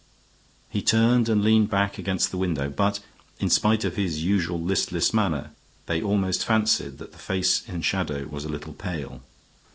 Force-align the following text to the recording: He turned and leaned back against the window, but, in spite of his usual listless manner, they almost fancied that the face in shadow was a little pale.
He 0.67 0.81
turned 0.81 1.29
and 1.29 1.43
leaned 1.43 1.69
back 1.69 1.99
against 1.99 2.31
the 2.31 2.37
window, 2.39 2.71
but, 2.71 3.01
in 3.39 3.51
spite 3.51 3.83
of 3.85 3.97
his 3.97 4.23
usual 4.23 4.59
listless 4.59 5.13
manner, 5.13 5.51
they 5.85 6.01
almost 6.01 6.43
fancied 6.43 6.97
that 6.97 7.11
the 7.11 7.19
face 7.19 7.61
in 7.69 7.83
shadow 7.83 8.25
was 8.25 8.43
a 8.43 8.49
little 8.49 8.73
pale. 8.73 9.21